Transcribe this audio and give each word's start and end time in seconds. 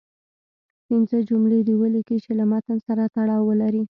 پنځه 0.87 1.17
جملې 1.29 1.59
دې 1.67 1.73
ولیکئ 1.81 2.17
چې 2.25 2.31
له 2.39 2.45
متن 2.51 2.77
سره 2.87 3.03
تړاو 3.15 3.47
ولري. 3.49 3.83